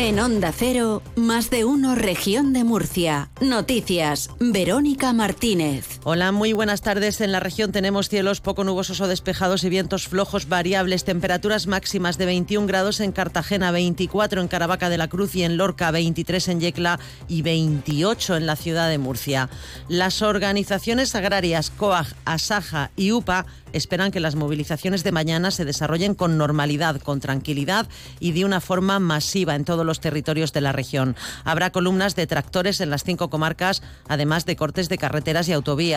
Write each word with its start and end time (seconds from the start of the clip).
En 0.00 0.20
Onda 0.20 0.52
Cero, 0.52 1.02
más 1.16 1.50
de 1.50 1.64
uno 1.64 1.96
región 1.96 2.52
de 2.52 2.62
Murcia. 2.62 3.30
Noticias, 3.40 4.30
Verónica 4.38 5.12
Martínez. 5.12 5.97
Hola, 6.04 6.30
muy 6.30 6.52
buenas 6.52 6.80
tardes. 6.80 7.20
En 7.20 7.32
la 7.32 7.40
región 7.40 7.72
tenemos 7.72 8.08
cielos 8.08 8.40
poco 8.40 8.62
nubosos 8.62 9.00
o 9.00 9.08
despejados 9.08 9.64
y 9.64 9.68
vientos 9.68 10.06
flojos 10.06 10.48
variables. 10.48 11.04
Temperaturas 11.04 11.66
máximas 11.66 12.16
de 12.18 12.26
21 12.26 12.68
grados 12.68 13.00
en 13.00 13.10
Cartagena, 13.10 13.72
24 13.72 14.40
en 14.40 14.46
Caravaca 14.46 14.90
de 14.90 14.96
la 14.96 15.08
Cruz 15.08 15.34
y 15.34 15.42
en 15.42 15.56
Lorca, 15.56 15.90
23 15.90 16.48
en 16.48 16.60
Yecla 16.60 17.00
y 17.26 17.42
28 17.42 18.36
en 18.36 18.46
la 18.46 18.54
ciudad 18.54 18.88
de 18.88 18.98
Murcia. 18.98 19.50
Las 19.88 20.22
organizaciones 20.22 21.16
agrarias 21.16 21.70
COAG, 21.70 22.06
ASAJA 22.24 22.92
y 22.94 23.10
UPA 23.10 23.46
esperan 23.72 24.10
que 24.10 24.20
las 24.20 24.34
movilizaciones 24.34 25.04
de 25.04 25.12
mañana 25.12 25.50
se 25.50 25.64
desarrollen 25.64 26.14
con 26.14 26.38
normalidad, 26.38 27.00
con 27.00 27.20
tranquilidad 27.20 27.86
y 28.18 28.32
de 28.32 28.44
una 28.44 28.60
forma 28.60 28.98
masiva 28.98 29.54
en 29.54 29.64
todos 29.64 29.84
los 29.84 30.00
territorios 30.00 30.52
de 30.52 30.62
la 30.62 30.72
región. 30.72 31.16
Habrá 31.44 31.70
columnas 31.70 32.16
de 32.16 32.26
tractores 32.26 32.80
en 32.80 32.88
las 32.88 33.04
cinco 33.04 33.28
comarcas, 33.28 33.82
además 34.08 34.46
de 34.46 34.56
cortes 34.56 34.88
de 34.88 34.96
carreteras 34.96 35.48
y 35.48 35.52
autovías. 35.52 35.87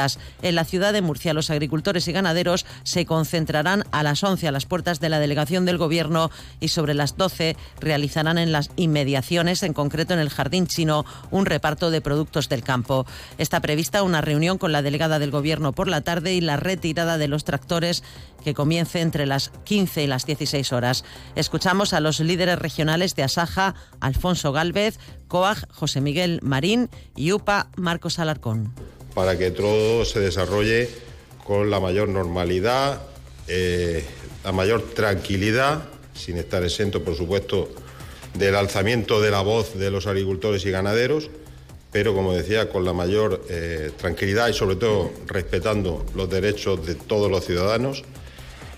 En 0.42 0.56
la 0.56 0.64
ciudad 0.64 0.94
de 0.94 1.02
Murcia, 1.02 1.34
los 1.34 1.50
agricultores 1.50 2.08
y 2.08 2.12
ganaderos 2.12 2.66
se 2.84 3.06
concentrarán 3.06 3.84
a 3.92 4.04
las 4.04 4.24
11 4.24 4.48
a 4.48 4.52
las 4.52 4.66
puertas 4.66 5.00
de 5.00 5.10
la 5.10 5.20
delegación 5.20 5.66
del 5.66 5.78
Gobierno 5.78 6.32
y 6.60 6.70
sobre 6.70 6.94
las 6.94 7.18
12 7.18 7.58
realizarán 7.80 8.38
en 8.38 8.52
las 8.52 8.70
inmediaciones, 8.78 9.64
en 9.64 9.74
concreto 9.74 10.14
en 10.14 10.20
el 10.20 10.30
Jardín 10.30 10.68
Chino, 10.68 11.06
un 11.30 11.46
reparto 11.46 11.92
de 11.92 12.02
productos 12.02 12.48
del 12.48 12.64
campo. 12.64 13.06
Está 13.38 13.60
prevista 13.60 14.04
una 14.04 14.22
reunión 14.22 14.58
con 14.58 14.72
la 14.72 14.82
delegada 14.82 15.20
del 15.20 15.32
Gobierno 15.32 15.74
por 15.74 15.88
la 15.88 16.02
tarde 16.02 16.34
y 16.34 16.42
la 16.42 16.58
retirada 16.58 17.18
de 17.18 17.28
los 17.28 17.44
tractores 17.44 18.04
que 18.44 18.54
comience 18.54 19.02
entre 19.02 19.26
las 19.26 19.52
15 19.66 20.04
y 20.04 20.08
las 20.08 20.26
16 20.26 20.72
horas. 20.74 21.04
Escuchamos 21.36 21.94
a 21.94 22.00
los 22.00 22.20
líderes 22.20 22.60
regionales 22.60 23.16
de 23.16 23.24
Asaja, 23.24 23.76
Alfonso 24.00 24.52
Galvez, 24.52 25.00
COAG, 25.28 25.72
José 25.72 26.02
Miguel 26.02 26.40
Marín 26.42 26.90
y 27.16 27.32
UPA, 27.32 27.70
Marcos 27.76 28.20
Alarcón. 28.20 28.74
Para 29.14 29.38
que 29.38 29.52
todo 29.52 30.06
se 30.06 30.20
desarrolle 30.20 30.90
con 31.44 31.70
la 31.70 31.80
mayor 31.80 32.10
normalidad, 32.10 33.02
eh, 33.48 34.04
la 34.44 34.52
mayor 34.52 34.82
tranquilidad, 34.94 35.84
sin 36.14 36.38
estar 36.38 36.64
exento, 36.64 37.04
por 37.04 37.16
supuesto, 37.16 37.70
del 38.34 38.56
alzamiento 38.56 39.22
de 39.22 39.32
la 39.32 39.42
voz 39.42 39.78
de 39.78 39.92
los 39.92 40.08
agricultores 40.08 40.66
y 40.66 40.72
ganaderos, 40.72 41.30
pero 41.92 42.14
como 42.14 42.34
decía, 42.34 42.70
con 42.70 42.86
la 42.86 42.94
mayor 42.94 43.44
eh, 43.50 43.92
tranquilidad 43.98 44.48
y 44.48 44.54
sobre 44.54 44.78
todo 44.78 45.12
respetando 45.28 46.06
los 46.16 46.30
derechos 46.30 46.86
de 46.86 46.96
todos 46.96 47.30
los 47.30 47.46
ciudadanos. 47.46 48.04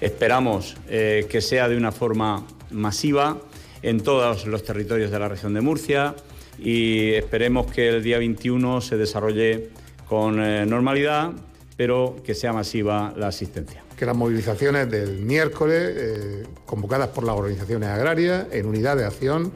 Esperamos 0.01 0.75
eh, 0.89 1.27
que 1.29 1.39
sea 1.39 1.69
de 1.69 1.77
una 1.77 1.91
forma 1.91 2.45
masiva 2.71 3.39
en 3.83 4.01
todos 4.01 4.47
los 4.47 4.63
territorios 4.63 5.11
de 5.11 5.19
la 5.19 5.29
región 5.29 5.53
de 5.53 5.61
Murcia 5.61 6.15
y 6.57 7.13
esperemos 7.13 7.71
que 7.71 7.89
el 7.89 8.03
día 8.03 8.17
21 8.17 8.81
se 8.81 8.97
desarrolle 8.97 9.69
con 10.07 10.41
eh, 10.43 10.65
normalidad, 10.65 11.31
pero 11.77 12.17
que 12.23 12.33
sea 12.33 12.53
masiva 12.53 13.13
la 13.17 13.27
asistencia. 13.27 13.83
Que 13.97 14.05
las 14.05 14.15
movilizaciones 14.15 14.89
del 14.89 15.19
miércoles, 15.19 15.93
eh, 15.95 16.43
convocadas 16.65 17.09
por 17.09 17.23
las 17.23 17.35
organizaciones 17.35 17.89
agrarias 17.89 18.47
en 18.51 18.65
unidad 18.65 18.97
de 18.97 19.05
acción, 19.05 19.51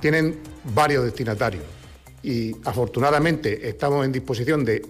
tienen 0.00 0.38
varios 0.74 1.04
destinatarios 1.04 1.64
y 2.22 2.54
afortunadamente 2.64 3.68
estamos 3.68 4.04
en 4.04 4.12
disposición 4.12 4.64
de 4.64 4.80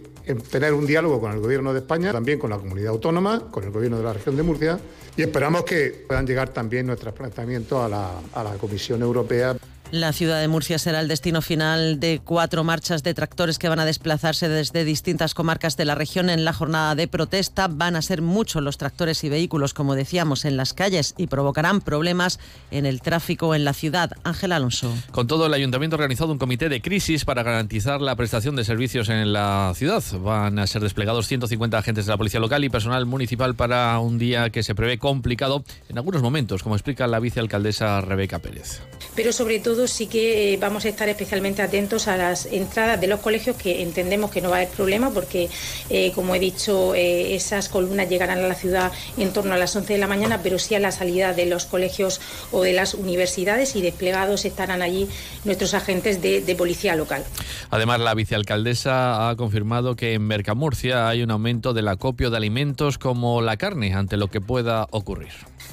tener 0.50 0.74
un 0.74 0.86
diálogo 0.86 1.20
con 1.20 1.32
el 1.32 1.40
Gobierno 1.40 1.72
de 1.72 1.80
España, 1.80 2.12
también 2.12 2.38
con 2.38 2.50
la 2.50 2.58
comunidad 2.58 2.90
autónoma, 2.90 3.50
con 3.50 3.64
el 3.64 3.70
Gobierno 3.70 3.98
de 3.98 4.04
la 4.04 4.12
región 4.12 4.36
de 4.36 4.42
Murcia 4.42 4.78
y 5.16 5.22
esperamos 5.22 5.64
que 5.64 6.04
puedan 6.06 6.26
llegar 6.26 6.50
también 6.50 6.86
nuestros 6.86 7.14
planteamientos 7.14 7.82
a 7.82 7.88
la, 7.88 8.10
a 8.34 8.44
la 8.44 8.52
Comisión 8.52 9.02
Europea. 9.02 9.56
La 9.90 10.12
ciudad 10.12 10.38
de 10.38 10.48
Murcia 10.48 10.78
será 10.78 11.00
el 11.00 11.08
destino 11.08 11.40
final 11.40 11.98
de 11.98 12.20
cuatro 12.22 12.62
marchas 12.62 13.02
de 13.02 13.14
tractores 13.14 13.58
que 13.58 13.70
van 13.70 13.80
a 13.80 13.86
desplazarse 13.86 14.46
desde 14.46 14.84
distintas 14.84 15.32
comarcas 15.32 15.78
de 15.78 15.86
la 15.86 15.94
región 15.94 16.28
en 16.28 16.44
la 16.44 16.52
jornada 16.52 16.94
de 16.94 17.08
protesta. 17.08 17.68
Van 17.68 17.96
a 17.96 18.02
ser 18.02 18.20
muchos 18.20 18.62
los 18.62 18.76
tractores 18.76 19.24
y 19.24 19.30
vehículos, 19.30 19.72
como 19.72 19.94
decíamos, 19.94 20.44
en 20.44 20.58
las 20.58 20.74
calles 20.74 21.14
y 21.16 21.28
provocarán 21.28 21.80
problemas 21.80 22.38
en 22.70 22.84
el 22.84 23.00
tráfico 23.00 23.54
en 23.54 23.64
la 23.64 23.72
ciudad. 23.72 24.12
Ángel 24.24 24.52
Alonso. 24.52 24.92
Con 25.10 25.26
todo, 25.26 25.46
el 25.46 25.54
ayuntamiento 25.54 25.96
ha 25.96 26.00
organizado 26.00 26.32
un 26.32 26.38
comité 26.38 26.68
de 26.68 26.82
crisis 26.82 27.24
para 27.24 27.42
garantizar 27.42 28.02
la 28.02 28.14
prestación 28.14 28.56
de 28.56 28.64
servicios 28.64 29.08
en 29.08 29.32
la 29.32 29.72
ciudad. 29.74 30.02
Van 30.22 30.58
a 30.58 30.66
ser 30.66 30.82
desplegados 30.82 31.28
150 31.28 31.78
agentes 31.78 32.04
de 32.04 32.12
la 32.12 32.18
policía 32.18 32.40
local 32.40 32.62
y 32.62 32.68
personal 32.68 33.06
municipal 33.06 33.54
para 33.54 33.98
un 34.00 34.18
día 34.18 34.50
que 34.50 34.62
se 34.62 34.74
prevé 34.74 34.98
complicado 34.98 35.64
en 35.88 35.96
algunos 35.96 36.20
momentos, 36.20 36.62
como 36.62 36.74
explica 36.74 37.06
la 37.06 37.20
vicealcaldesa 37.20 38.02
Rebeca 38.02 38.38
Pérez. 38.40 38.82
Pero 39.16 39.32
sobre 39.32 39.58
todo 39.58 39.77
sí 39.86 40.06
que 40.06 40.54
eh, 40.54 40.56
vamos 40.56 40.84
a 40.84 40.88
estar 40.88 41.08
especialmente 41.08 41.62
atentos 41.62 42.08
a 42.08 42.16
las 42.16 42.46
entradas 42.46 43.00
de 43.00 43.06
los 43.06 43.20
colegios, 43.20 43.56
que 43.56 43.82
entendemos 43.82 44.30
que 44.30 44.40
no 44.40 44.50
va 44.50 44.56
a 44.56 44.60
haber 44.60 44.72
problema, 44.72 45.10
porque, 45.10 45.48
eh, 45.90 46.12
como 46.14 46.34
he 46.34 46.38
dicho, 46.38 46.94
eh, 46.94 47.34
esas 47.34 47.68
columnas 47.68 48.08
llegarán 48.08 48.38
a 48.38 48.48
la 48.48 48.54
ciudad 48.54 48.92
en 49.16 49.32
torno 49.32 49.54
a 49.54 49.56
las 49.56 49.74
11 49.76 49.92
de 49.92 49.98
la 49.98 50.06
mañana, 50.06 50.40
pero 50.42 50.58
sí 50.58 50.74
a 50.74 50.80
la 50.80 50.90
salida 50.90 51.32
de 51.32 51.46
los 51.46 51.66
colegios 51.66 52.20
o 52.50 52.62
de 52.62 52.72
las 52.72 52.94
universidades 52.94 53.76
y 53.76 53.82
desplegados 53.82 54.44
estarán 54.44 54.82
allí 54.82 55.08
nuestros 55.44 55.74
agentes 55.74 56.20
de, 56.20 56.40
de 56.40 56.56
policía 56.56 56.96
local. 56.96 57.24
Además, 57.70 58.00
la 58.00 58.14
vicealcaldesa 58.14 59.28
ha 59.28 59.36
confirmado 59.36 59.94
que 59.94 60.14
en 60.14 60.22
Mercamurcia 60.22 61.08
hay 61.08 61.22
un 61.22 61.30
aumento 61.30 61.74
del 61.74 61.88
acopio 61.88 62.30
de 62.30 62.36
alimentos 62.36 62.98
como 62.98 63.42
la 63.42 63.56
carne, 63.56 63.94
ante 63.94 64.16
lo 64.16 64.28
que 64.28 64.40
pueda 64.40 64.86
ocurrir. 64.90 65.32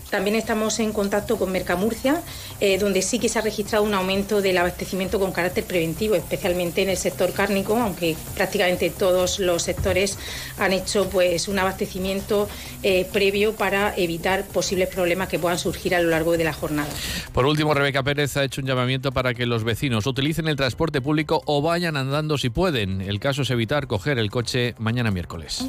También 0.10 0.36
estamos 0.36 0.80
en 0.80 0.94
contacto 0.94 1.38
con 1.38 1.52
Mercamurcia, 1.52 2.22
eh, 2.62 2.78
donde 2.78 3.02
sí 3.02 3.20
que 3.20 3.28
se 3.28 3.40
ha 3.40 3.42
registrado 3.42 3.84
un 3.84 3.95
aumento 3.96 4.42
del 4.42 4.58
abastecimiento 4.58 5.20
con 5.20 5.32
carácter 5.32 5.64
preventivo, 5.64 6.16
especialmente 6.16 6.84
en 6.84 6.90
el 6.90 6.98
sector 6.98 7.34
cárnico, 7.34 7.76
aunque 7.76 8.16
prácticamente 8.36 8.90
todos 8.90 9.40
los 9.40 9.64
sectores 9.64 10.18
han 10.60 10.74
hecho 10.74 11.10
pues 11.10 11.48
un 11.48 11.60
abastecimiento 11.60 12.48
eh, 12.84 13.08
previo 13.12 13.54
para 13.54 13.96
evitar 13.96 14.46
posibles 14.46 14.90
problemas 14.90 15.28
que 15.30 15.40
puedan 15.40 15.58
surgir 15.58 15.96
a 15.96 16.02
lo 16.02 16.10
largo 16.10 16.38
de 16.38 16.44
la 16.44 16.54
jornada. 16.54 16.90
Por 17.34 17.46
último, 17.46 17.74
Rebeca 17.74 18.04
Pérez 18.04 18.38
ha 18.38 18.44
hecho 18.44 18.62
un 18.62 18.68
llamamiento 18.68 19.12
para 19.12 19.34
que 19.34 19.46
los 19.46 19.64
vecinos 19.64 20.06
utilicen 20.06 20.48
el 20.48 20.56
transporte 20.56 21.02
público 21.02 21.42
o 21.46 21.62
vayan 21.62 21.98
andando 21.98 22.38
si 22.38 22.50
pueden. 22.50 23.02
El 23.02 23.20
caso 23.20 23.42
es 23.42 23.50
evitar 23.50 23.88
coger 23.88 24.20
el 24.20 24.30
coche 24.30 24.76
mañana 24.78 25.12
miércoles. 25.12 25.66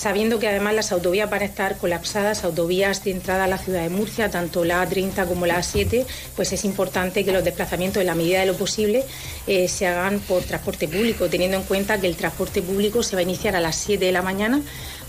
Sabiendo 0.00 0.38
que 0.38 0.48
además 0.48 0.74
las 0.74 0.92
autovías 0.92 1.28
van 1.28 1.42
a 1.42 1.44
estar 1.44 1.76
colapsadas, 1.76 2.42
autovías 2.44 3.04
de 3.04 3.10
entrada 3.10 3.44
a 3.44 3.46
la 3.46 3.58
ciudad 3.58 3.82
de 3.82 3.90
Murcia, 3.90 4.30
tanto 4.30 4.64
la 4.64 4.82
A30 4.82 5.28
como 5.28 5.44
la 5.44 5.58
A7, 5.58 6.06
pues 6.36 6.54
es 6.54 6.64
importante 6.64 7.22
que 7.22 7.32
los 7.32 7.44
desplazamientos, 7.44 8.00
en 8.00 8.06
la 8.06 8.14
medida 8.14 8.40
de 8.40 8.46
lo 8.46 8.54
posible, 8.56 9.04
eh, 9.46 9.68
se 9.68 9.86
hagan 9.86 10.20
por 10.20 10.42
transporte 10.42 10.88
público, 10.88 11.28
teniendo 11.28 11.58
en 11.58 11.64
cuenta 11.64 12.00
que 12.00 12.06
el 12.06 12.16
transporte 12.16 12.62
público 12.62 13.02
se 13.02 13.14
va 13.14 13.20
a 13.20 13.24
iniciar 13.24 13.54
a 13.56 13.60
las 13.60 13.76
7 13.76 14.02
de 14.02 14.10
la 14.10 14.22
mañana 14.22 14.62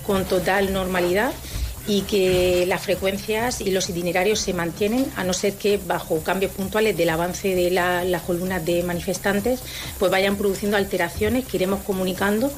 con 0.06 0.26
total 0.26 0.74
normalidad 0.74 1.32
y 1.88 2.02
que 2.02 2.66
las 2.68 2.82
frecuencias 2.82 3.62
y 3.62 3.72
los 3.72 3.90
itinerarios 3.90 4.40
se 4.40 4.54
mantienen, 4.54 5.06
a 5.16 5.24
no 5.24 5.32
ser 5.32 5.54
que 5.54 5.78
bajo 5.78 6.22
cambios 6.22 6.52
puntuales 6.52 6.98
del 6.98 7.12
avance 7.12 7.56
de 7.56 7.72
la, 7.72 8.04
las 8.04 8.24
columnas 8.24 8.66
de 8.66 8.84
manifestantes, 8.84 9.62
pues 9.98 10.12
vayan 10.12 10.36
produciendo 10.36 10.76
alteraciones 10.76 11.46
que 11.46 11.56
iremos 11.56 11.82
comunicando 11.84 12.52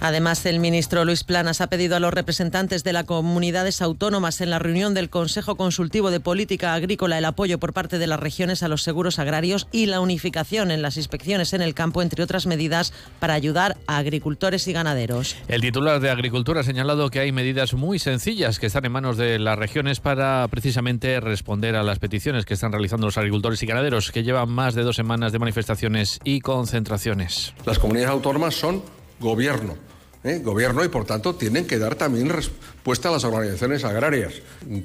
Además, 0.00 0.44
el 0.46 0.60
ministro 0.60 1.04
Luis 1.04 1.24
Planas 1.24 1.60
ha 1.60 1.68
pedido 1.68 1.96
a 1.96 2.00
los 2.00 2.12
representantes 2.12 2.84
de 2.84 2.92
las 2.92 3.04
comunidades 3.04 3.82
autónomas 3.82 4.40
en 4.40 4.50
la 4.50 4.58
reunión 4.58 4.94
del 4.94 5.10
Consejo 5.10 5.56
Consultivo 5.56 6.10
de 6.10 6.20
Política 6.20 6.74
Agrícola 6.74 7.18
el 7.18 7.24
apoyo 7.24 7.58
por 7.58 7.72
parte 7.72 7.98
de 7.98 8.06
las 8.06 8.20
regiones 8.20 8.62
a 8.62 8.68
los 8.68 8.82
seguros 8.82 9.18
agrarios 9.18 9.66
y 9.72 9.86
la 9.86 10.00
unificación 10.00 10.70
en 10.70 10.82
las 10.82 10.96
inspecciones 10.96 11.52
en 11.52 11.62
el 11.62 11.74
campo, 11.74 12.02
entre 12.02 12.22
otras 12.22 12.46
medidas, 12.46 12.92
para 13.20 13.34
ayudar 13.34 13.76
a 13.86 13.98
agricultores 13.98 14.68
y 14.68 14.72
ganaderos. 14.72 15.36
El 15.48 15.60
titular 15.60 16.00
de 16.00 16.10
Agricultura 16.10 16.60
ha 16.60 16.64
señalado 16.64 17.10
que 17.10 17.20
hay 17.20 17.32
medidas 17.32 17.74
muy 17.74 17.98
sencillas 17.98 18.58
que 18.58 18.66
están 18.66 18.84
en 18.84 18.92
manos 18.92 19.16
de 19.16 19.38
las 19.38 19.58
regiones 19.58 20.00
para 20.00 20.46
precisamente 20.48 21.20
responder 21.20 21.76
a 21.76 21.82
las 21.82 21.98
peticiones 21.98 22.44
que 22.44 22.54
están 22.54 22.72
realizando 22.72 23.06
los 23.06 23.18
agricultores 23.18 23.62
y 23.62 23.66
ganaderos, 23.66 24.12
que 24.12 24.22
llevan 24.22 24.50
más 24.50 24.74
de 24.74 24.82
dos 24.82 24.96
semanas 24.96 25.32
de 25.32 25.38
manifestaciones 25.38 26.20
y 26.24 26.40
concentraciones. 26.40 27.54
Las 27.64 27.78
comunidades 27.78 28.12
autónomas 28.12 28.54
son 28.54 28.82
gobierno 29.24 29.76
¿eh? 30.24 30.40
gobierno 30.42 30.84
y 30.84 30.88
por 30.88 31.04
tanto 31.04 31.36
tienen 31.36 31.66
que 31.66 31.78
dar 31.78 31.94
también 31.94 32.30
respuesta 32.30 33.10
a 33.10 33.12
las 33.12 33.24
organizaciones 33.24 33.84
agrarias. 33.84 34.34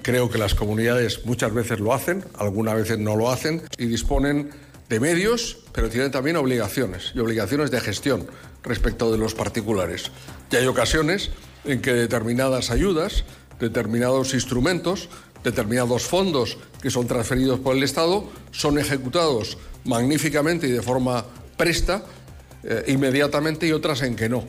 Creo 0.04 0.30
que 0.30 0.38
las 0.38 0.54
comunidades 0.54 1.26
muchas 1.26 1.54
veces 1.54 1.80
lo 1.80 1.94
hacen, 1.94 2.24
algunas 2.38 2.76
veces 2.76 3.00
no 3.00 3.16
lo 3.16 3.32
hacen 3.32 3.64
y 3.78 3.86
disponen 3.86 4.52
de 4.90 5.00
medios, 5.00 5.60
pero 5.72 5.90
tienen 5.90 6.12
también 6.12 6.36
obligaciones 6.36 7.14
y 7.16 7.20
obligaciones 7.20 7.72
de 7.72 7.80
gestión 7.80 8.28
respecto 8.64 9.12
de 9.12 9.18
los 9.18 9.34
particulares. 9.34 10.12
Y 10.52 10.58
hay 10.58 10.68
ocasiones 10.68 11.32
en 11.64 11.82
que 11.82 11.94
determinadas 11.94 12.70
ayudas, 12.72 13.24
determinados 13.60 14.34
instrumentos, 14.34 15.10
determinados 15.44 16.04
fondos 16.04 16.58
que 16.82 16.90
son 16.90 17.08
transferidos 17.08 17.60
por 17.60 17.76
el 17.76 17.84
Estado 17.84 18.26
son 18.52 18.78
ejecutados 18.78 19.58
magníficamente 19.86 20.68
y 20.68 20.72
de 20.72 20.82
forma 20.82 21.26
presta, 21.56 22.04
eh, 22.64 22.84
inmediatamente 22.88 23.68
y 23.68 23.72
otras 23.72 24.02
en 24.02 24.16
que 24.16 24.30
no. 24.30 24.44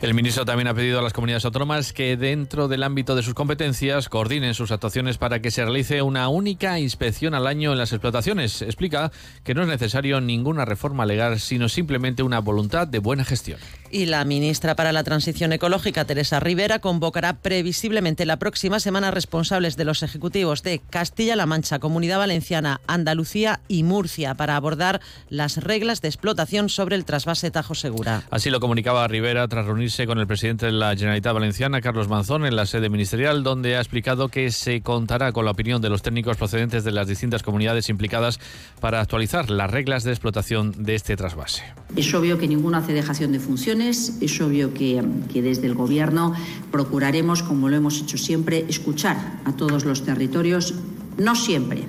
El 0.00 0.14
ministro 0.14 0.44
también 0.44 0.68
ha 0.68 0.74
pedido 0.74 0.98
a 0.98 1.02
las 1.02 1.12
comunidades 1.12 1.44
autónomas 1.44 1.92
que 1.92 2.16
dentro 2.16 2.68
del 2.68 2.82
ámbito 2.82 3.14
de 3.14 3.22
sus 3.22 3.34
competencias 3.34 4.08
coordinen 4.08 4.54
sus 4.54 4.70
actuaciones 4.70 5.18
para 5.18 5.40
que 5.40 5.50
se 5.50 5.64
realice 5.64 6.02
una 6.02 6.28
única 6.28 6.78
inspección 6.78 7.34
al 7.34 7.46
año 7.46 7.72
en 7.72 7.78
las 7.78 7.92
explotaciones. 7.92 8.62
Explica 8.62 9.12
que 9.44 9.54
no 9.54 9.62
es 9.62 9.68
necesario 9.68 10.20
ninguna 10.20 10.64
reforma 10.64 11.06
legal, 11.06 11.40
sino 11.40 11.68
simplemente 11.68 12.22
una 12.22 12.40
voluntad 12.40 12.86
de 12.86 12.98
buena 12.98 13.24
gestión. 13.24 13.58
Y 13.94 14.06
la 14.06 14.24
ministra 14.24 14.74
para 14.74 14.90
la 14.90 15.04
Transición 15.04 15.52
Ecológica, 15.52 16.06
Teresa 16.06 16.40
Rivera, 16.40 16.78
convocará 16.78 17.34
previsiblemente 17.34 18.24
la 18.24 18.38
próxima 18.38 18.80
semana 18.80 19.10
responsables 19.10 19.76
de 19.76 19.84
los 19.84 20.02
ejecutivos 20.02 20.62
de 20.62 20.80
Castilla-La 20.88 21.44
Mancha, 21.44 21.78
Comunidad 21.78 22.16
Valenciana, 22.16 22.80
Andalucía 22.86 23.60
y 23.68 23.82
Murcia 23.82 24.34
para 24.34 24.56
abordar 24.56 25.02
las 25.28 25.58
reglas 25.58 26.00
de 26.00 26.08
explotación 26.08 26.70
sobre 26.70 26.96
el 26.96 27.04
trasvase 27.04 27.50
Tajo 27.50 27.74
Segura. 27.74 28.22
Así 28.30 28.48
lo 28.48 28.60
comunicaba 28.60 29.06
Rivera 29.08 29.46
tras 29.46 29.66
reunirse 29.66 30.06
con 30.06 30.18
el 30.18 30.26
presidente 30.26 30.64
de 30.64 30.72
la 30.72 30.96
Generalitat 30.96 31.34
Valenciana, 31.34 31.82
Carlos 31.82 32.08
Manzón, 32.08 32.46
en 32.46 32.56
la 32.56 32.64
sede 32.64 32.88
ministerial, 32.88 33.42
donde 33.42 33.76
ha 33.76 33.80
explicado 33.80 34.30
que 34.30 34.52
se 34.52 34.80
contará 34.80 35.32
con 35.32 35.44
la 35.44 35.50
opinión 35.50 35.82
de 35.82 35.90
los 35.90 36.00
técnicos 36.00 36.38
procedentes 36.38 36.82
de 36.84 36.92
las 36.92 37.08
distintas 37.08 37.42
comunidades 37.42 37.90
implicadas 37.90 38.40
para 38.80 39.02
actualizar 39.02 39.50
las 39.50 39.70
reglas 39.70 40.02
de 40.02 40.12
explotación 40.12 40.82
de 40.82 40.94
este 40.94 41.14
trasvase. 41.14 41.62
Es 41.94 42.14
obvio 42.14 42.38
que 42.38 42.48
ninguno 42.48 42.78
hace 42.78 42.94
dejación 42.94 43.32
de 43.32 43.38
funciones, 43.38 43.81
es 43.88 44.40
obvio 44.40 44.72
que, 44.74 45.02
desde 45.34 45.66
el 45.66 45.74
Gobierno 45.74 46.34
procuraremos, 46.70 47.42
como 47.42 47.68
lo 47.68 47.76
hemos 47.76 48.00
hecho 48.00 48.18
siempre, 48.18 48.64
escuchar 48.68 49.40
a 49.44 49.52
todos 49.52 49.84
los 49.84 50.04
territorios, 50.04 50.74
no 51.18 51.34
siempre 51.34 51.84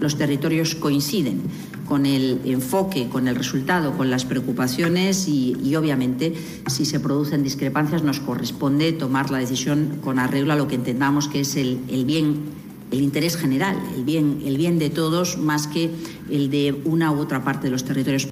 los 0.00 0.16
territorios 0.16 0.74
coinciden 0.74 1.42
con 1.86 2.06
el 2.06 2.40
enfoque, 2.44 3.08
con 3.08 3.28
el 3.28 3.36
resultado, 3.36 3.96
con 3.96 4.10
las 4.10 4.24
preocupaciones 4.24 5.28
y, 5.28 5.76
obviamente 5.76 6.34
si 6.66 6.84
se 6.84 6.98
producen 6.98 7.42
discrepancias 7.42 8.02
nos 8.02 8.20
corresponde 8.20 8.92
tomar 8.92 9.30
la 9.30 9.38
decisión 9.38 9.98
con 10.02 10.18
arreglo 10.18 10.52
a 10.52 10.56
lo 10.56 10.66
que 10.66 10.76
entendamos 10.76 11.28
que 11.28 11.40
es 11.40 11.56
el, 11.56 11.78
el 11.88 12.04
bien 12.04 12.64
el 12.90 13.02
interés 13.02 13.36
general, 13.36 13.76
el 13.96 14.04
bien, 14.04 14.42
el 14.44 14.56
bien 14.56 14.78
de 14.78 14.90
todos 14.90 15.38
más 15.38 15.66
que 15.66 15.90
el 16.30 16.50
de 16.50 16.80
una 16.84 17.10
u 17.12 17.18
otra 17.18 17.42
parte 17.42 17.66
de 17.66 17.70
los 17.70 17.84
territorios. 17.84 18.28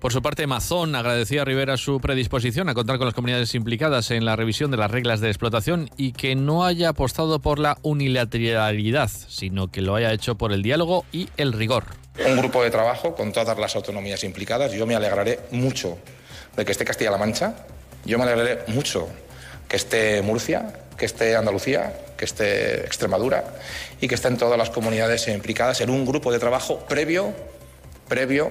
Por 0.00 0.12
su 0.12 0.20
parte, 0.20 0.46
Mazón 0.46 0.94
agradecía 0.94 1.42
a 1.42 1.44
Rivera 1.46 1.78
su 1.78 2.00
predisposición 2.00 2.68
a 2.68 2.74
contar 2.74 2.98
con 2.98 3.06
las 3.06 3.14
comunidades 3.14 3.54
implicadas 3.54 4.10
en 4.10 4.26
la 4.26 4.36
revisión 4.36 4.70
de 4.70 4.76
las 4.76 4.90
reglas 4.90 5.20
de 5.20 5.28
explotación 5.28 5.88
y 5.96 6.12
que 6.12 6.34
no 6.34 6.66
haya 6.66 6.90
apostado 6.90 7.40
por 7.40 7.58
la 7.58 7.78
unilateralidad, 7.80 9.10
sino 9.28 9.68
que 9.68 9.80
lo 9.80 9.94
haya 9.94 10.12
hecho 10.12 10.34
por 10.34 10.52
el 10.52 10.62
diálogo 10.62 11.06
y 11.12 11.30
el 11.38 11.54
rigor. 11.54 11.84
Un 12.26 12.36
grupo 12.36 12.62
de 12.62 12.70
trabajo 12.70 13.14
con 13.14 13.32
todas 13.32 13.58
las 13.58 13.74
autonomías 13.74 14.22
implicadas. 14.22 14.72
Yo 14.72 14.86
me 14.86 14.94
alegraré 14.94 15.40
mucho 15.50 15.96
de 16.56 16.64
que 16.66 16.72
esté 16.72 16.84
Castilla-La 16.84 17.18
Mancha. 17.18 17.54
Yo 18.04 18.18
me 18.18 18.24
alegraré 18.24 18.64
mucho 18.68 19.08
que 19.66 19.76
esté 19.76 20.20
Murcia, 20.20 20.74
que 20.98 21.06
esté 21.06 21.36
Andalucía, 21.36 21.94
que 22.18 22.26
esté 22.26 22.84
Extremadura 22.84 23.44
y 23.98 24.08
que 24.08 24.14
estén 24.14 24.36
todas 24.36 24.58
las 24.58 24.68
comunidades 24.68 25.26
implicadas 25.28 25.80
en 25.80 25.88
un 25.88 26.04
grupo 26.04 26.30
de 26.30 26.38
trabajo 26.38 26.80
previo, 26.86 27.32
previo 28.08 28.50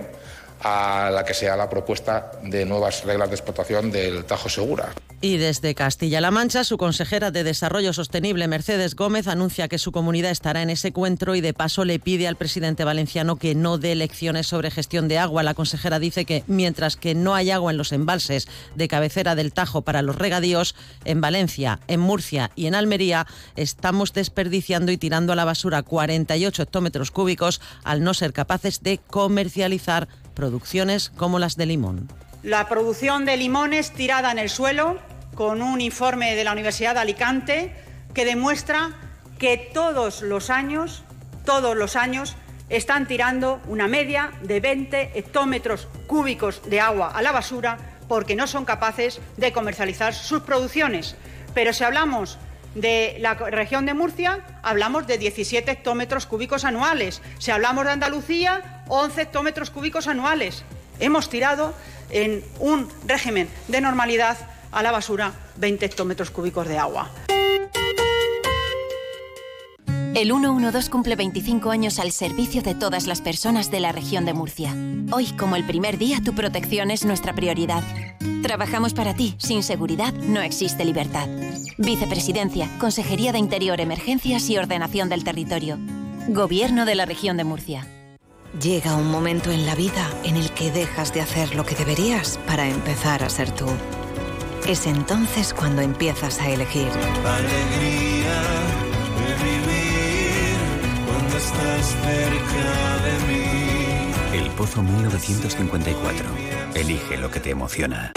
a 0.61 1.09
la 1.11 1.23
que 1.23 1.33
sea 1.33 1.55
la 1.55 1.69
propuesta 1.69 2.31
de 2.43 2.65
nuevas 2.65 3.03
reglas 3.03 3.29
de 3.29 3.35
explotación 3.35 3.91
del 3.91 4.25
Tajo 4.25 4.49
Segura. 4.49 4.93
Y 5.25 5.37
desde 5.37 5.73
Castilla-La 5.73 6.29
Mancha, 6.29 6.63
su 6.63 6.77
consejera 6.77 7.31
de 7.31 7.43
Desarrollo 7.43 7.93
Sostenible, 7.93 8.47
Mercedes 8.47 8.95
Gómez, 8.95 9.27
anuncia 9.27 9.67
que 9.67 9.79
su 9.79 9.91
comunidad 9.91 10.29
estará 10.29 10.61
en 10.61 10.69
ese 10.69 10.89
encuentro 10.89 11.33
y 11.33 11.41
de 11.41 11.51
paso 11.51 11.83
le 11.83 11.97
pide 11.97 12.27
al 12.27 12.35
presidente 12.35 12.83
valenciano 12.83 13.37
que 13.37 13.55
no 13.55 13.79
dé 13.79 13.95
lecciones 13.95 14.45
sobre 14.45 14.69
gestión 14.69 15.07
de 15.07 15.17
agua. 15.17 15.41
La 15.41 15.55
consejera 15.55 15.97
dice 15.97 16.25
que 16.25 16.43
mientras 16.45 16.95
que 16.95 17.15
no 17.15 17.33
hay 17.33 17.49
agua 17.49 17.71
en 17.71 17.77
los 17.79 17.91
embalses 17.91 18.47
de 18.75 18.87
cabecera 18.87 19.33
del 19.33 19.51
Tajo 19.51 19.81
para 19.81 20.03
los 20.03 20.15
regadíos, 20.15 20.75
en 21.05 21.21
Valencia, 21.21 21.79
en 21.87 22.01
Murcia 22.01 22.51
y 22.55 22.67
en 22.67 22.75
Almería 22.75 23.25
estamos 23.55 24.13
desperdiciando 24.13 24.91
y 24.91 24.97
tirando 24.97 25.33
a 25.33 25.35
la 25.35 25.43
basura 25.43 25.81
48 25.81 26.61
hectómetros 26.61 27.09
cúbicos 27.09 27.61
al 27.83 28.03
no 28.03 28.13
ser 28.13 28.31
capaces 28.31 28.83
de 28.83 28.99
comercializar 28.99 30.07
producciones 30.35 31.09
como 31.09 31.39
las 31.39 31.55
de 31.55 31.65
limón. 31.65 32.09
La 32.43 32.69
producción 32.69 33.25
de 33.25 33.37
limones 33.37 33.91
tirada 33.91 34.31
en 34.31 34.37
el 34.37 34.51
suelo, 34.51 34.99
con 35.35 35.61
un 35.61 35.81
informe 35.81 36.35
de 36.35 36.43
la 36.43 36.53
Universidad 36.53 36.95
de 36.95 37.01
Alicante 37.01 37.75
que 38.13 38.25
demuestra 38.25 38.91
que 39.37 39.57
todos 39.57 40.21
los 40.21 40.49
años, 40.49 41.03
todos 41.45 41.75
los 41.75 41.95
años, 41.95 42.35
están 42.69 43.07
tirando 43.07 43.61
una 43.67 43.87
media 43.87 44.31
de 44.41 44.59
20 44.59 45.11
hectómetros 45.13 45.87
cúbicos 46.07 46.61
de 46.67 46.79
agua 46.79 47.11
a 47.13 47.21
la 47.21 47.31
basura 47.31 47.77
porque 48.07 48.35
no 48.35 48.47
son 48.47 48.65
capaces 48.65 49.19
de 49.37 49.51
comercializar 49.51 50.13
sus 50.13 50.41
producciones. 50.41 51.15
Pero 51.53 51.73
si 51.73 51.83
hablamos 51.83 52.39
de 52.73 53.17
la 53.19 53.35
región 53.35 53.85
de 53.85 53.93
Murcia, 53.93 54.39
hablamos 54.63 55.05
de 55.05 55.17
17 55.17 55.69
hectómetros 55.69 56.25
cúbicos 56.25 56.65
anuales. 56.65 57.21
Si 57.39 57.51
hablamos 57.51 57.85
de 57.85 57.91
Andalucía, 57.91 58.83
11 58.87 59.21
hectómetros 59.21 59.69
cúbicos 59.69 60.07
anuales. 60.07 60.63
Hemos 60.99 61.29
tirado 61.29 61.73
en 62.09 62.43
un 62.59 62.89
régimen 63.05 63.49
de 63.67 63.81
normalidad 63.81 64.37
a 64.75 64.83
la 64.83 64.91
basura 64.91 65.33
20 65.55 65.85
hectómetros 65.85 66.29
cúbicos 66.29 66.67
de 66.67 66.77
agua. 66.77 67.09
El 70.13 70.31
112 70.31 70.89
cumple 70.89 71.15
25 71.15 71.71
años 71.71 71.99
al 71.99 72.11
servicio 72.11 72.61
de 72.61 72.75
todas 72.75 73.07
las 73.07 73.21
personas 73.21 73.71
de 73.71 73.79
la 73.79 73.91
región 73.91 74.25
de 74.25 74.33
Murcia. 74.33 74.73
Hoy, 75.11 75.27
como 75.33 75.55
el 75.55 75.65
primer 75.65 75.97
día, 75.97 76.21
tu 76.23 76.33
protección 76.33 76.91
es 76.91 77.05
nuestra 77.05 77.33
prioridad. 77.33 77.83
Trabajamos 78.41 78.93
para 78.93 79.13
ti. 79.13 79.35
Sin 79.39 79.63
seguridad 79.63 80.13
no 80.13 80.41
existe 80.41 80.85
libertad. 80.85 81.27
Vicepresidencia, 81.77 82.69
Consejería 82.79 83.31
de 83.33 83.39
Interior, 83.39 83.81
Emergencias 83.81 84.49
y 84.49 84.57
Ordenación 84.57 85.09
del 85.09 85.23
Territorio. 85.23 85.77
Gobierno 86.29 86.85
de 86.85 86.95
la 86.95 87.05
región 87.05 87.35
de 87.35 87.43
Murcia. 87.43 87.87
Llega 88.61 88.95
un 88.95 89.11
momento 89.11 89.51
en 89.51 89.65
la 89.65 89.75
vida 89.75 90.09
en 90.23 90.37
el 90.37 90.49
que 90.51 90.71
dejas 90.71 91.13
de 91.13 91.19
hacer 91.19 91.55
lo 91.55 91.65
que 91.65 91.75
deberías 91.75 92.39
para 92.47 92.69
empezar 92.69 93.21
a 93.21 93.29
ser 93.29 93.51
tú. 93.51 93.67
Es 94.67 94.87
entonces 94.87 95.53
cuando 95.53 95.83
empiezas 95.83 96.39
a 96.39 96.49
elegir. 96.49 96.87
Alegría 96.87 98.41
de 99.21 99.33
vivir 99.43 100.57
cuando 101.05 101.37
estás 101.37 101.85
cerca 101.85 102.97
de 103.05 103.13
mí. 103.27 104.43
El 104.43 104.49
Pozo 104.51 104.81
1954. 104.81 106.25
Elige 106.73 107.17
lo 107.17 107.29
que 107.29 107.39
te 107.39 107.51
emociona. 107.51 108.11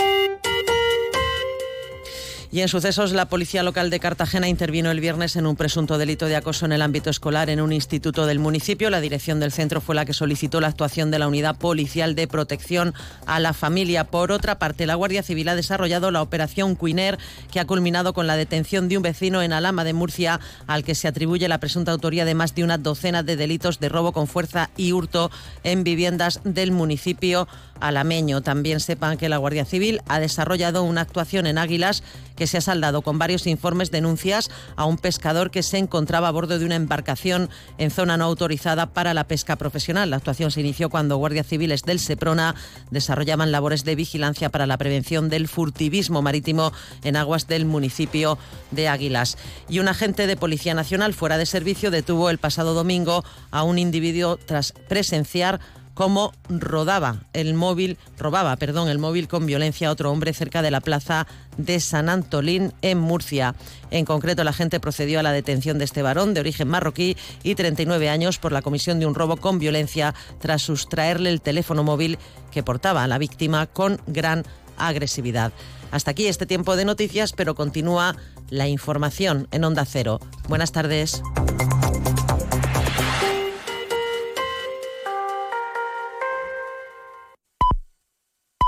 Y 2.51 2.63
en 2.63 2.69
sucesos, 2.69 3.13
la 3.13 3.29
Policía 3.29 3.63
Local 3.63 3.91
de 3.91 4.01
Cartagena 4.01 4.49
intervino 4.49 4.91
el 4.91 5.01
viernes 5.01 5.37
en 5.37 5.47
un 5.47 5.55
presunto 5.55 5.99
delito 5.99 6.25
de 6.25 6.37
acoso 6.37 6.65
en 6.65 6.73
el 6.73 6.81
ámbito 6.81 7.11
escolar 7.11 7.51
en 7.51 7.61
un 7.61 7.75
instituto 7.75 8.25
del 8.25 8.39
municipio. 8.39 8.89
La 8.89 9.03
dirección 9.03 9.39
del 9.39 9.53
centro 9.53 9.83
fue 9.83 9.95
la 9.95 10.07
que 10.07 10.15
solicitó 10.15 10.59
la 10.59 10.69
actuación 10.69 11.11
de 11.11 11.19
la 11.19 11.29
Unidad 11.29 11.59
Policial 11.59 12.15
de 12.15 12.27
Protección 12.27 12.95
a 13.27 13.39
la 13.39 13.53
Familia. 13.53 14.05
Por 14.05 14.33
otra 14.33 14.59
parte, 14.59 14.87
la 14.87 14.95
Guardia 14.95 15.23
Civil 15.23 15.51
ha 15.51 15.57
desarrollado 15.57 16.11
la 16.11 16.23
operación 16.23 16.75
Quiner, 16.75 17.19
que 17.53 17.61
ha 17.61 17.67
culminado 17.67 18.15
con 18.15 18.27
la 18.27 18.37
detención 18.37 18.89
de 18.89 18.97
un 18.97 19.03
vecino 19.03 19.43
en 19.43 19.53
Alama 19.53 19.85
de 19.85 19.93
Murcia, 19.93 20.41
al 20.67 20.85
que 20.85 20.95
se 20.95 21.07
atribuye 21.07 21.49
la 21.49 21.61
presunta 21.61 21.93
autoría 21.93 22.25
de 22.25 22.35
más 22.35 22.55
de 22.55 22.65
una 22.65 22.79
docena 22.79 23.23
de 23.23 23.37
delitos 23.37 23.79
de 23.79 23.91
robo 23.91 24.13
con 24.13 24.27
fuerza 24.27 24.71
y 24.75 24.93
hurto 24.93 25.31
en 25.65 25.85
viviendas 25.85 26.41
del 26.45 26.73
municipio 26.73 27.47
alameño. 27.79 28.41
También 28.41 28.81
sepan 28.81 29.19
que 29.19 29.29
la 29.29 29.37
Guardia 29.37 29.67
Civil 29.67 30.01
ha 30.09 30.19
desarrollado 30.19 30.83
una 30.83 31.03
actuación 31.03 31.47
en 31.47 31.59
Águilas 31.59 32.03
que 32.39 32.47
se 32.47 32.57
ha 32.57 32.61
saldado 32.61 33.03
con 33.03 33.19
varios 33.19 33.47
informes 33.49 33.91
denuncias 33.91 34.49
a 34.77 34.85
un 34.85 34.97
pescador 34.97 35.51
que 35.51 35.65
se 35.65 35.77
encontraba 35.77 36.29
a 36.29 36.31
bordo 36.31 36.59
de 36.59 36.65
una 36.65 36.77
embarcación 36.77 37.51
en 37.79 37.91
zona 37.91 38.17
no 38.17 38.25
autorizada 38.25 38.87
para 38.95 39.13
la 39.13 39.25
pesca 39.25 39.57
profesional. 39.57 40.11
La 40.11 40.17
actuación 40.17 40.53
se 40.53 40.61
inició 40.61 40.89
cuando 40.89 41.17
guardias 41.17 41.49
civiles 41.49 41.83
del 41.83 41.99
Seprona 41.99 42.55
desarrollaban 42.91 43.51
labores 43.51 43.85
de 43.85 43.97
vigilancia 43.97 44.51
para 44.51 44.67
la 44.67 44.79
prevención 44.79 45.29
del 45.29 45.49
furtivismo 45.49 46.23
marítimo 46.23 46.73
en 47.03 47.17
aguas 47.17 47.49
del 47.49 47.65
municipio 47.65 48.39
de 48.71 48.87
Águilas. 48.87 49.37
Y 49.69 49.81
un 49.81 49.89
agente 49.89 50.29
de 50.29 50.37
Policía 50.37 50.75
Nacional 50.75 51.15
fuera 51.15 51.39
de 51.39 51.47
servicio 51.47 51.91
detuvo 51.91 52.31
el 52.31 52.39
pasado 52.39 52.73
domingo 52.73 53.25
a 53.51 53.65
un 53.65 53.79
individuo 53.79 54.37
tras 54.37 54.73
presenciar 54.89 55.59
cómo 55.99 56.33
rodaba 56.49 57.17
el 57.33 57.55
móvil, 57.55 57.99
robaba, 58.21 58.55
perdón, 58.55 58.89
el 58.89 59.01
móvil 59.01 59.27
con 59.27 59.47
violencia 59.47 59.89
a 59.89 59.91
otro 59.91 60.13
hombre 60.13 60.33
cerca 60.33 60.63
de 60.63 60.71
la 60.71 60.81
plaza 60.81 61.27
de 61.57 61.81
San 61.81 62.09
Antolín 62.09 62.73
en 62.83 62.99
Murcia. 62.99 63.57
En 63.91 64.05
concreto, 64.05 64.45
la 64.45 64.53
gente 64.53 64.79
procedió 64.79 65.19
a 65.19 65.25
la 65.25 65.33
detención 65.33 65.77
de 65.77 65.85
este 65.85 66.03
varón 66.03 66.35
de 66.35 66.41
origen 66.41 66.69
marroquí 66.69 67.17
y 67.43 67.57
39 67.57 68.11
años 68.11 68.39
por 68.39 68.53
la 68.53 68.63
comisión 68.63 69.01
de 69.01 69.07
un 69.07 69.17
robo 69.17 69.39
con 69.39 69.59
violencia 69.59 70.15
tras 70.39 70.63
sustraerle 70.63 71.31
el 71.31 71.41
teléfono 71.41 71.83
móvil 71.83 72.17
que 72.53 72.63
portaba 72.63 73.03
a 73.03 73.09
la 73.09 73.19
víctima 73.19 73.67
con 73.67 74.01
gran 74.07 74.45
agresividad. 74.77 75.51
Hasta 75.91 76.13
aquí 76.13 76.29
este 76.29 76.47
tiempo 76.47 76.77
de 76.77 76.85
noticias, 76.85 77.33
pero 77.33 77.57
continúa 77.57 78.15
la 78.51 78.69
información 78.69 79.49
en 79.51 79.65
Onda 79.65 79.85
Cero. 79.85 80.21
Buenas 80.47 80.71
tardes. 80.71 81.21